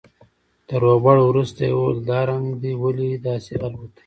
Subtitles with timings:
[0.67, 3.99] تر روغبړ وروسته يې وويل دا رنگ دې ولې داسې الوتى.